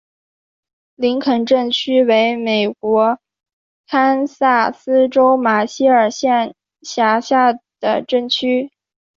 [0.95, 3.19] 林肯镇区为美国
[3.85, 8.71] 堪萨斯州马歇尔县辖下的镇区。